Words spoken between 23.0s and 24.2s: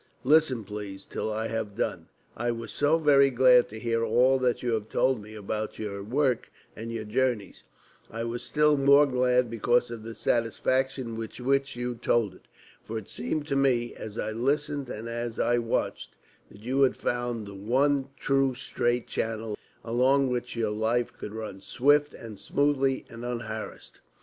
and unharassed.